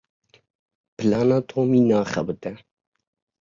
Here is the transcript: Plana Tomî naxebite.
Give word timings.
Plana 0.97 1.37
Tomî 1.49 1.81
naxebite. 1.89 2.51